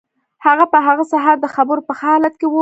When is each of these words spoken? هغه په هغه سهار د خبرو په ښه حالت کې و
هغه 0.45 0.65
په 0.71 0.77
هغه 0.87 1.03
سهار 1.11 1.37
د 1.41 1.45
خبرو 1.55 1.81
په 1.87 1.93
ښه 1.99 2.07
حالت 2.13 2.33
کې 2.39 2.47
و 2.49 2.53